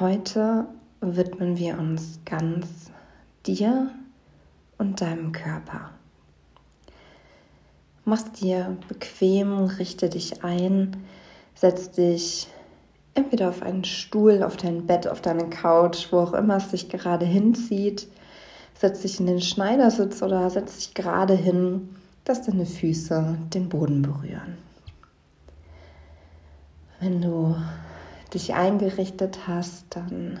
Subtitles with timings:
[0.00, 0.64] Heute
[1.02, 2.90] widmen wir uns ganz
[3.44, 3.90] dir
[4.78, 5.90] und deinem Körper.
[8.06, 10.96] Mach's dir bequem, richte dich ein,
[11.54, 12.48] setz dich
[13.12, 16.88] entweder auf einen Stuhl, auf dein Bett, auf deine Couch, wo auch immer es sich
[16.88, 18.08] gerade hinzieht.
[18.72, 21.90] Setz dich in den Schneidersitz oder setz dich gerade hin,
[22.24, 24.56] dass deine Füße den Boden berühren.
[27.00, 27.54] Wenn du
[28.30, 30.40] dich eingerichtet hast, dann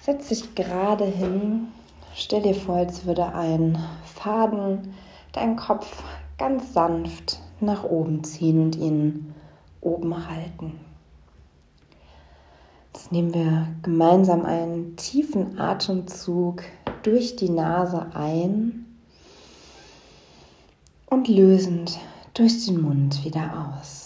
[0.00, 1.68] setz dich gerade hin.
[2.14, 4.94] Stell dir vor, als würde ein Faden
[5.32, 6.02] deinen Kopf
[6.38, 9.34] ganz sanft nach oben ziehen und ihn
[9.80, 10.78] oben halten.
[12.92, 16.62] Jetzt nehmen wir gemeinsam einen tiefen Atemzug
[17.02, 18.86] durch die Nase ein
[21.06, 21.98] und lösend
[22.34, 24.03] durch den Mund wieder aus.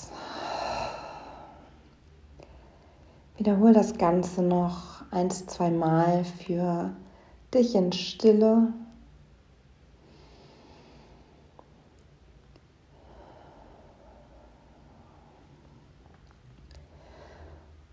[3.38, 6.90] Wiederhol das Ganze noch ein, zwei Mal für
[7.54, 8.72] dich in Stille.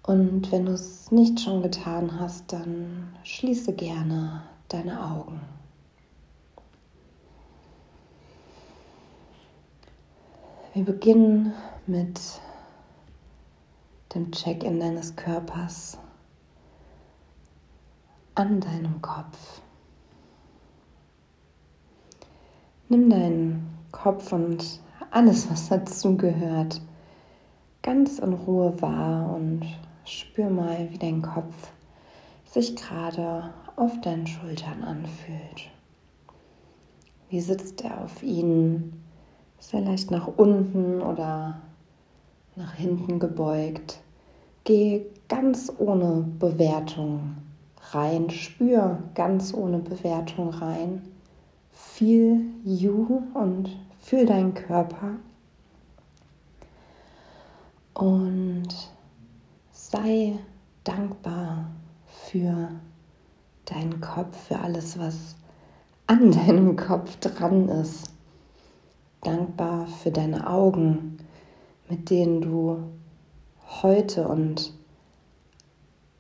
[0.02, 5.42] Und wenn du es nicht schon getan hast, dann schließe gerne deine Augen.
[10.74, 11.54] Wir beginnen
[11.86, 12.20] mit
[14.16, 15.98] dem Check-in deines Körpers
[18.34, 19.62] an deinem Kopf.
[22.88, 24.80] Nimm deinen Kopf und
[25.12, 26.82] alles, was dazugehört,
[27.82, 29.66] ganz in Ruhe wahr und
[30.06, 31.72] spür mal, wie dein Kopf
[32.46, 35.70] sich gerade auf deinen Schultern anfühlt.
[37.30, 39.04] Wie sitzt er auf ihnen?
[39.60, 41.62] Ist er leicht nach unten oder
[42.56, 44.05] nach hinten gebeugt?
[44.66, 47.38] Geh ganz ohne Bewertung
[47.92, 51.04] rein, spür ganz ohne Bewertung rein.
[51.72, 53.70] Feel you und
[54.02, 55.18] fühl deinen Körper.
[57.94, 58.70] Und
[59.72, 60.40] sei
[60.84, 61.70] dankbar
[62.08, 62.70] für
[63.66, 65.36] deinen Kopf, für alles, was
[66.08, 68.12] an deinem Kopf dran ist.
[69.22, 71.18] Dankbar für deine Augen,
[71.88, 72.95] mit denen du
[73.82, 74.74] heute und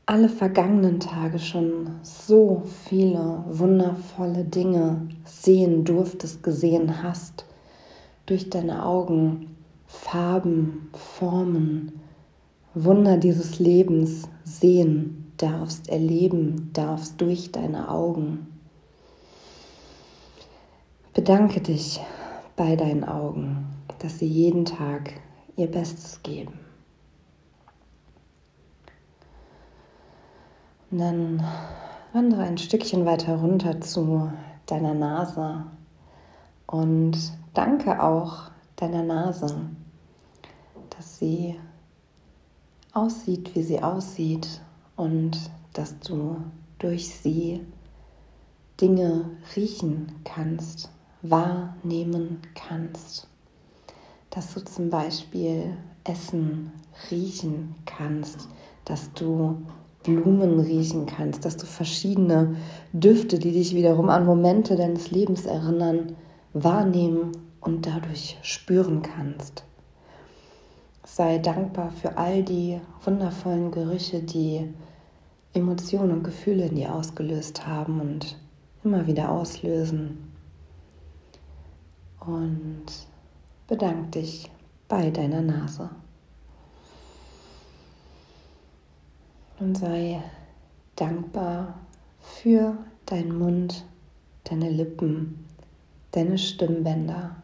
[0.08, 7.46] alle vergangenen Tage schon so viele wundervolle Dinge sehen durftest, gesehen hast,
[8.28, 9.56] durch deine Augen,
[9.88, 12.02] Farben, Formen,
[12.74, 18.48] Wunder dieses Lebens sehen darfst, erleben darfst durch deine Augen.
[21.14, 22.00] Bedanke dich
[22.56, 23.66] bei deinen Augen,
[24.00, 25.14] dass sie jeden Tag
[25.56, 26.65] ihr Bestes geben.
[30.96, 31.44] Und dann
[32.14, 34.32] wandere ein Stückchen weiter runter zu
[34.66, 35.66] deiner Nase
[36.68, 37.18] und
[37.54, 39.60] danke auch deiner Nase,
[40.92, 41.60] dass sie
[42.94, 44.62] aussieht, wie sie aussieht
[44.96, 45.38] und
[45.74, 46.38] dass du
[46.80, 47.66] durch sie
[48.80, 50.90] Dinge riechen kannst,
[51.24, 53.28] wahrnehmen kannst.
[54.30, 56.72] Dass du zum Beispiel Essen
[57.12, 58.48] riechen kannst,
[58.86, 59.58] dass du
[60.06, 62.56] Blumen riechen kannst, dass du verschiedene
[62.94, 66.16] Düfte, die dich wiederum an Momente deines Lebens erinnern,
[66.54, 69.64] wahrnehmen und dadurch spüren kannst.
[71.04, 74.74] Sei dankbar für all die wundervollen Gerüche, die
[75.54, 78.38] Emotionen und Gefühle in dir ausgelöst haben und
[78.84, 80.32] immer wieder auslösen.
[82.20, 82.86] Und
[83.68, 84.52] bedank dich
[84.88, 85.90] bei deiner Nase.
[89.60, 90.22] Und sei
[90.96, 91.76] dankbar
[92.20, 93.86] für deinen Mund,
[94.44, 95.46] deine Lippen,
[96.12, 97.36] deine Stimmbänder.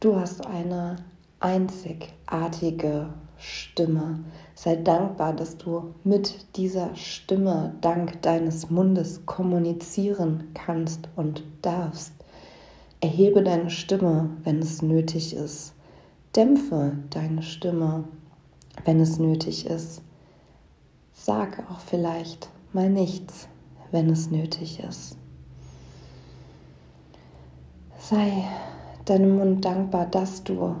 [0.00, 0.96] Du hast eine
[1.40, 4.20] einzigartige Stimme.
[4.54, 12.12] Sei dankbar, dass du mit dieser Stimme dank deines Mundes kommunizieren kannst und darfst.
[13.00, 15.74] Erhebe deine Stimme, wenn es nötig ist.
[16.36, 18.04] Dämpfe deine Stimme,
[18.84, 20.02] wenn es nötig ist.
[21.24, 23.46] Sag auch vielleicht mal nichts,
[23.92, 25.16] wenn es nötig ist.
[27.96, 28.42] Sei
[29.04, 30.74] deinem Mund dankbar, dass du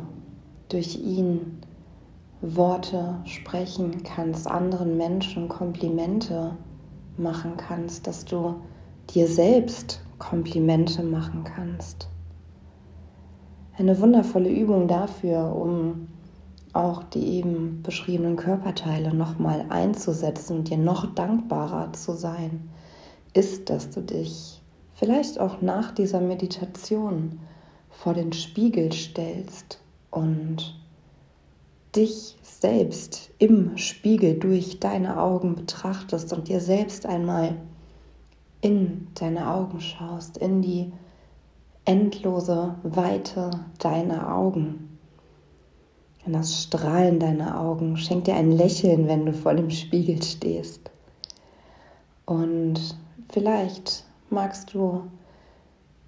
[0.68, 1.60] durch ihn
[2.40, 6.56] Worte sprechen kannst, anderen Menschen Komplimente
[7.16, 8.56] machen kannst, dass du
[9.10, 12.08] dir selbst Komplimente machen kannst.
[13.78, 16.08] Eine wundervolle Übung dafür, um
[16.72, 22.70] auch die eben beschriebenen Körperteile nochmal einzusetzen und dir noch dankbarer zu sein,
[23.34, 24.62] ist, dass du dich
[24.94, 27.40] vielleicht auch nach dieser Meditation
[27.90, 29.80] vor den Spiegel stellst
[30.10, 30.78] und
[31.94, 37.56] dich selbst im Spiegel durch deine Augen betrachtest und dir selbst einmal
[38.62, 40.92] in deine Augen schaust, in die
[41.84, 44.91] endlose Weite deiner Augen.
[46.24, 50.90] In das Strahlen deiner Augen schenkt dir ein Lächeln, wenn du vor dem Spiegel stehst.
[52.26, 52.96] Und
[53.28, 55.02] vielleicht magst du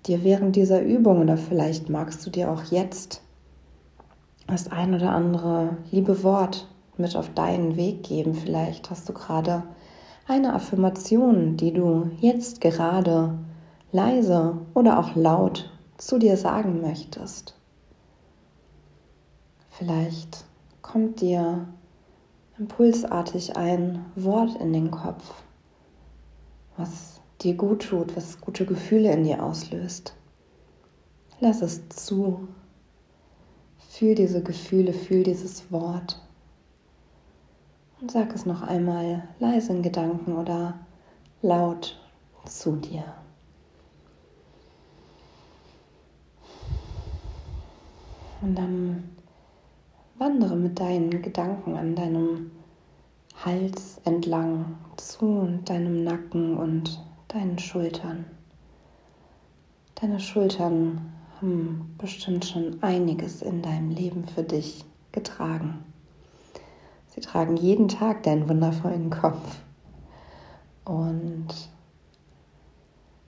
[0.06, 3.22] dir während dieser Übung oder vielleicht magst du dir auch jetzt
[4.46, 8.34] das ein oder andere liebe Wort mit auf deinen Weg geben.
[8.34, 9.64] Vielleicht hast du gerade
[10.28, 13.37] eine Affirmation, die du jetzt gerade
[13.90, 17.55] leise oder auch laut zu dir sagen möchtest.
[19.76, 20.44] Vielleicht
[20.82, 21.66] kommt dir
[22.58, 25.42] impulsartig ein Wort in den Kopf,
[26.76, 30.14] was dir gut tut, was gute Gefühle in dir auslöst.
[31.40, 32.46] Lass es zu.
[33.88, 36.20] Fühl diese Gefühle, fühl dieses Wort.
[38.00, 40.78] Und sag es noch einmal leise in Gedanken oder
[41.42, 41.98] laut
[42.44, 43.02] zu dir.
[48.40, 49.13] Und dann
[50.19, 52.50] wandere mit deinen Gedanken an deinem
[53.44, 58.25] Hals entlang zu deinem Nacken und deinen Schultern.
[59.96, 65.84] Deine Schultern haben bestimmt schon einiges in deinem Leben für dich getragen.
[67.08, 69.58] Sie tragen jeden Tag deinen wundervollen Kopf.
[70.84, 71.49] Und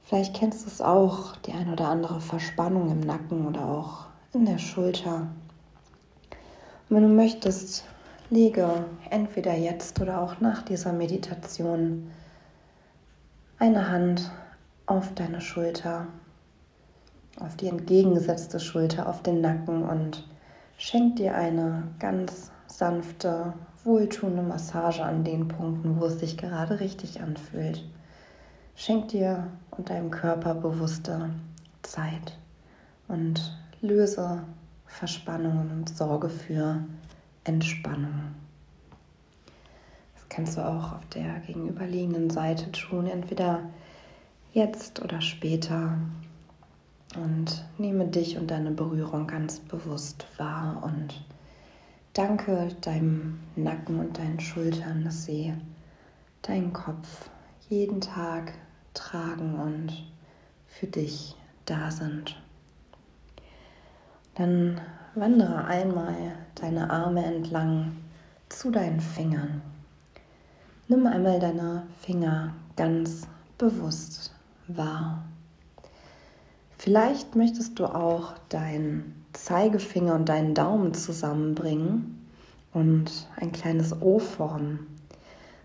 [0.03, 4.45] vielleicht kennst du es auch, die ein oder andere Verspannung im Nacken oder auch in
[4.45, 5.29] der Schulter.
[6.89, 7.85] Wenn du möchtest,
[8.31, 12.11] lege entweder jetzt oder auch nach dieser Meditation
[13.59, 14.31] eine Hand
[14.87, 16.07] auf deine Schulter
[17.41, 20.27] auf die entgegengesetzte Schulter, auf den Nacken und
[20.79, 23.53] schenk dir eine ganz sanfte,
[23.85, 27.85] wohltuende Massage an den Punkten, wo es sich gerade richtig anfühlt.
[28.75, 31.31] Schenk dir und deinem Körper bewusste
[31.83, 32.37] Zeit
[33.09, 34.43] und löse
[34.87, 36.85] Verspannungen und Sorge für
[37.45, 38.35] Entspannung.
[40.15, 43.61] Das kannst du auch auf der gegenüberliegenden Seite tun, entweder
[44.53, 45.99] jetzt oder später.
[47.15, 51.25] Und nehme dich und deine Berührung ganz bewusst wahr und
[52.13, 55.55] danke deinem Nacken und deinen Schultern, dass sie
[56.43, 57.31] deinen Kopf
[57.69, 58.53] jeden Tag
[58.93, 59.93] tragen und
[60.67, 62.37] für dich da sind.
[64.37, 64.81] Dann
[65.15, 66.15] wandere einmal
[66.55, 67.97] deine Arme entlang
[68.49, 69.63] zu deinen Fingern.
[70.89, 73.27] Nimm einmal deine Finger ganz
[73.59, 74.35] bewusst
[74.69, 75.25] wahr.
[76.79, 82.29] Vielleicht möchtest du auch deinen Zeigefinger und deinen Daumen zusammenbringen
[82.73, 84.87] und ein kleines O formen.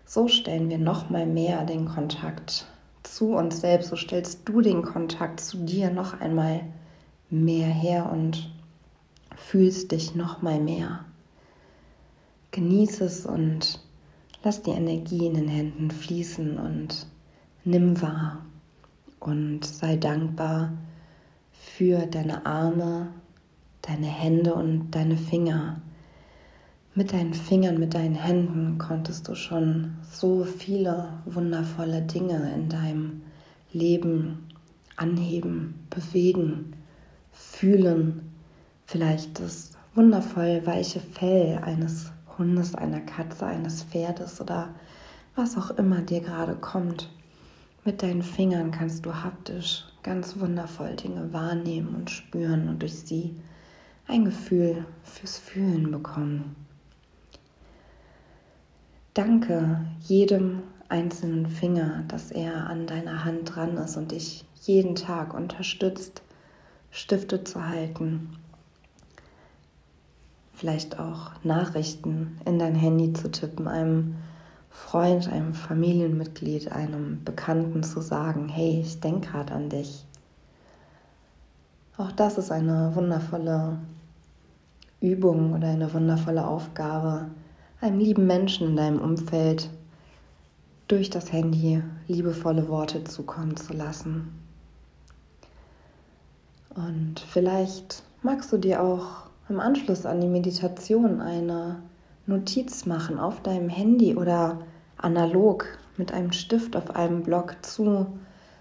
[0.06, 2.66] So stellen wir noch mal mehr den Kontakt
[3.02, 3.90] zu uns selbst.
[3.90, 6.62] So stellst du den Kontakt zu dir noch einmal
[7.28, 8.51] mehr her und
[9.36, 11.04] fühlst dich noch mal mehr.
[12.50, 13.80] Genieß es und
[14.44, 17.06] lass die Energie in den Händen fließen und
[17.64, 18.44] nimm wahr
[19.20, 20.72] und sei dankbar
[21.52, 23.08] für deine Arme,
[23.82, 25.80] deine Hände und deine Finger.
[26.94, 33.22] Mit deinen Fingern, mit deinen Händen konntest du schon so viele wundervolle Dinge in deinem
[33.72, 34.48] Leben
[34.96, 36.74] anheben, bewegen,
[37.32, 38.31] fühlen.
[38.92, 44.68] Vielleicht das wundervoll weiche Fell eines Hundes, einer Katze, eines Pferdes oder
[45.34, 47.08] was auch immer dir gerade kommt.
[47.86, 53.34] Mit deinen Fingern kannst du haptisch ganz wundervoll Dinge wahrnehmen und spüren und durch sie
[54.08, 56.54] ein Gefühl fürs Fühlen bekommen.
[59.14, 65.32] Danke jedem einzelnen Finger, dass er an deiner Hand dran ist und dich jeden Tag
[65.32, 66.20] unterstützt,
[66.90, 68.36] Stifte zu halten,
[70.62, 74.14] vielleicht auch Nachrichten in dein Handy zu tippen, einem
[74.70, 80.06] Freund, einem Familienmitglied, einem Bekannten zu sagen, hey, ich denke gerade an dich.
[81.96, 83.78] Auch das ist eine wundervolle
[85.00, 87.26] Übung oder eine wundervolle Aufgabe,
[87.80, 89.68] einem lieben Menschen in deinem Umfeld
[90.86, 94.32] durch das Handy liebevolle Worte zukommen zu lassen.
[96.76, 101.82] Und vielleicht magst du dir auch im Anschluss an die Meditation eine
[102.26, 104.60] Notiz machen auf deinem Handy oder
[104.96, 105.66] analog
[105.98, 108.06] mit einem Stift auf einem Block zu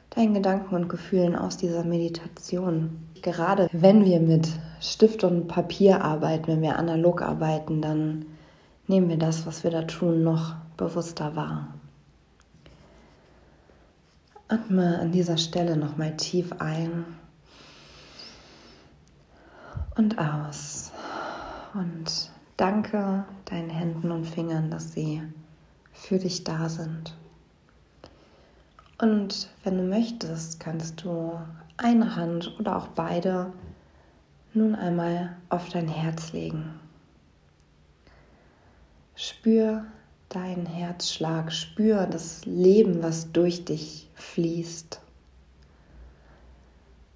[0.09, 3.07] deinen Gedanken und Gefühlen aus dieser Meditation.
[3.21, 4.49] Gerade wenn wir mit
[4.81, 8.25] Stift und Papier arbeiten, wenn wir analog arbeiten, dann
[8.87, 11.73] nehmen wir das, was wir da tun, noch bewusster wahr.
[14.49, 17.05] Atme an dieser Stelle nochmal tief ein
[19.95, 20.91] und aus.
[21.73, 25.21] Und danke deinen Händen und Fingern, dass sie
[25.93, 27.15] für dich da sind.
[28.99, 31.39] Und wenn du möchtest, kannst du
[31.77, 33.51] eine Hand oder auch beide
[34.53, 36.79] nun einmal auf dein Herz legen.
[39.15, 39.85] Spür
[40.29, 45.00] deinen Herzschlag, spür das Leben, was durch dich fließt.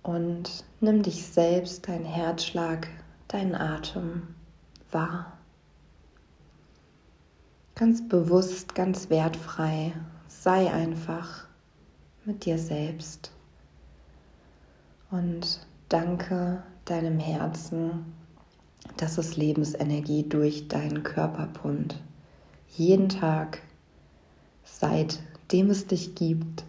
[0.05, 2.87] Und nimm dich selbst, deinen Herzschlag,
[3.27, 4.35] deinen Atem
[4.91, 5.35] wahr.
[7.73, 9.93] Ganz bewusst, ganz wertfrei,
[10.27, 11.47] sei einfach
[12.23, 13.31] mit dir selbst.
[15.09, 18.13] Und danke deinem Herzen,
[18.97, 21.99] dass es Lebensenergie durch deinen Körper pumpt.
[22.69, 23.63] Jeden Tag,
[24.65, 26.63] seitdem es dich gibt,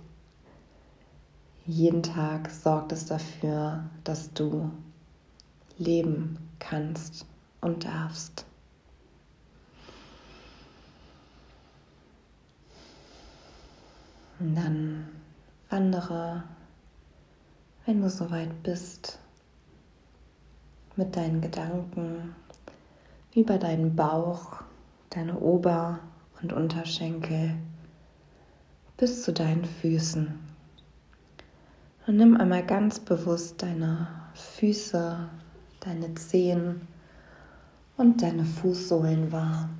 [1.67, 4.71] jeden Tag sorgt es dafür, dass du
[5.79, 7.27] leben kannst
[7.61, 8.47] und darfst.
[14.39, 15.09] Und dann
[15.69, 16.45] Wandere,
[17.85, 19.19] wenn du soweit bist,
[20.95, 22.35] mit deinen Gedanken
[23.35, 24.63] über deinen Bauch,
[25.11, 25.99] deine Ober-
[26.41, 27.57] und Unterschenkel
[28.97, 30.46] bis zu deinen Füßen.
[32.07, 35.29] Und nimm einmal ganz bewusst deine Füße,
[35.81, 36.87] deine Zehen
[37.97, 39.71] und deine Fußsohlen wahr.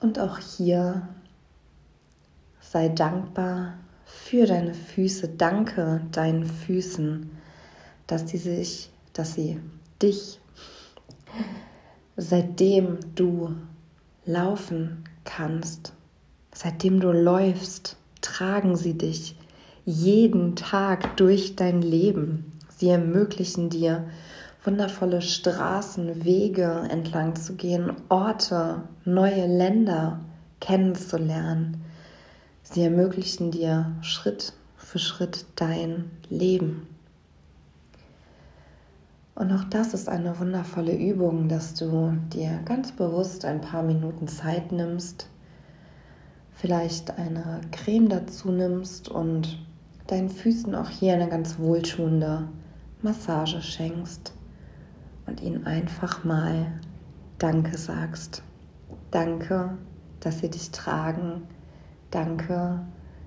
[0.00, 1.08] Und auch hier
[2.68, 5.28] Sei dankbar für deine Füße.
[5.28, 7.30] Danke deinen Füßen,
[8.08, 9.60] dass sie sich, dass sie
[10.02, 10.40] dich,
[12.16, 13.54] seitdem du
[14.24, 15.92] laufen kannst,
[16.52, 19.36] seitdem du läufst, tragen sie dich
[19.86, 22.52] jeden Tag durch dein Leben.
[22.76, 24.04] Sie ermöglichen dir,
[24.64, 30.18] wundervolle Straßen, Wege entlang zu gehen, Orte, neue Länder
[30.60, 31.84] kennenzulernen.
[32.64, 36.88] Sie ermöglichen dir Schritt für Schritt dein Leben.
[39.36, 44.26] Und auch das ist eine wundervolle Übung, dass du dir ganz bewusst ein paar Minuten
[44.26, 45.28] Zeit nimmst,
[46.54, 49.58] vielleicht eine Creme dazu nimmst und
[50.06, 52.48] deinen Füßen auch hier eine ganz wohltuende
[53.02, 54.32] Massage schenkst
[55.26, 56.80] und ihnen einfach mal
[57.38, 58.42] Danke sagst.
[59.10, 59.76] Danke,
[60.20, 61.42] dass sie dich tragen
[62.10, 62.80] Danke,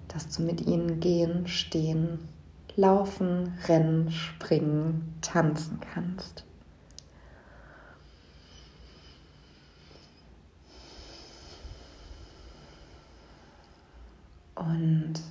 [0.08, 2.28] dass du mit ihnen gehen, stehen,
[2.76, 6.46] laufen, rennen, springen, tanzen kannst.
[14.56, 15.22] Und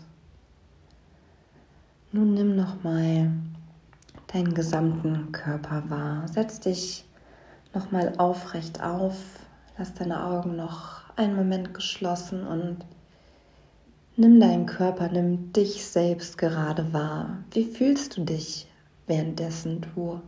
[2.12, 3.30] nun nimm noch mal
[4.32, 6.28] deinen gesamten Körper wahr.
[6.28, 7.04] Setz dich
[7.74, 9.16] noch mal aufrecht auf.
[9.76, 12.84] Lass deine Augen noch einen Moment geschlossen und
[14.20, 17.38] Nimm deinen Körper, nimm dich selbst gerade wahr.
[17.52, 18.66] Wie fühlst du dich,
[19.06, 20.20] währenddessen du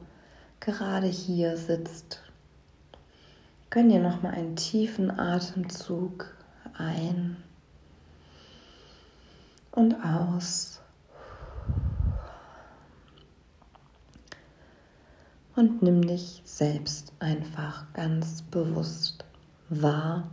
[0.61, 2.23] gerade hier sitzt?
[3.69, 6.33] Gönn dir nochmal einen tiefen Atemzug
[6.79, 7.37] ein
[9.73, 10.80] und aus.
[15.61, 19.27] Und nimm dich selbst einfach ganz bewusst
[19.69, 20.31] wahr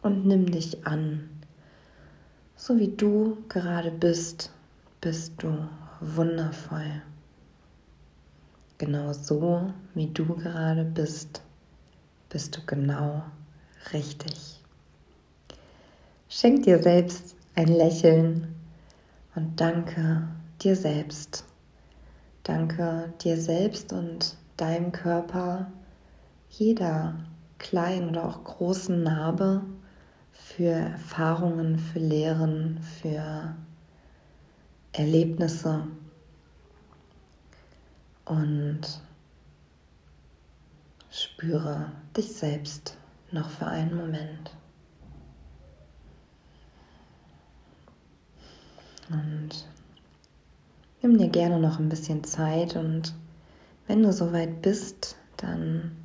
[0.00, 1.28] und nimm dich an.
[2.54, 4.52] So wie du gerade bist,
[5.00, 5.68] bist du
[6.00, 7.02] wundervoll.
[8.78, 11.42] Genau so, wie du gerade bist,
[12.28, 13.24] bist du genau
[13.92, 14.62] richtig.
[16.28, 18.54] Schenk dir selbst ein Lächeln
[19.34, 20.28] und danke
[20.62, 21.47] dir selbst.
[22.48, 25.70] Danke dir selbst und deinem Körper,
[26.48, 27.14] jeder
[27.58, 29.62] kleinen oder auch großen Narbe,
[30.32, 33.54] für Erfahrungen, für Lehren, für
[34.92, 35.86] Erlebnisse
[38.24, 38.80] und
[41.10, 42.96] spüre dich selbst
[43.30, 44.56] noch für einen Moment.
[49.10, 49.68] Und
[51.02, 53.14] nimm dir gerne noch ein bisschen Zeit und
[53.88, 55.96] Wenn du soweit bist, dann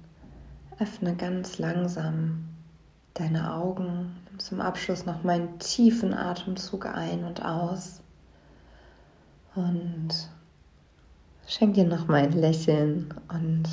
[0.79, 2.45] öffne ganz langsam
[3.13, 4.15] deine Augen.
[4.29, 7.99] Nimm zum Abschluss noch mal einen tiefen Atemzug ein und aus.
[9.55, 10.07] Und
[11.45, 13.65] schenk dir noch mal ein Lächeln und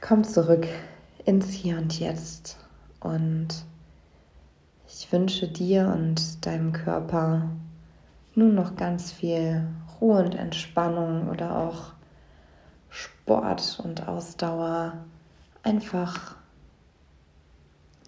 [0.00, 0.68] komm zurück
[1.24, 2.56] ins Hier und Jetzt.
[3.00, 3.48] Und
[4.86, 7.48] ich wünsche dir und deinem Körper
[8.36, 9.66] nun noch ganz viel
[10.00, 11.92] Ruhe und Entspannung oder auch
[12.90, 15.04] Sport und Ausdauer.
[15.62, 16.36] Einfach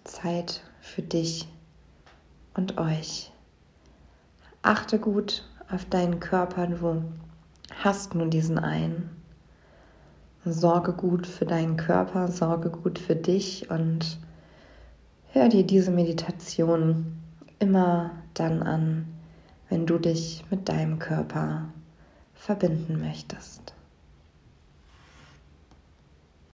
[0.03, 1.47] Zeit für dich
[2.55, 3.31] und euch.
[4.61, 7.03] Achte gut auf deinen Körper, du
[7.83, 9.09] hast nur diesen einen.
[10.45, 14.17] Sorge gut für deinen Körper, sorge gut für dich und
[15.33, 17.17] hör dir diese Meditation
[17.59, 19.16] immer dann an,
[19.69, 21.69] wenn du dich mit deinem Körper
[22.33, 23.73] verbinden möchtest.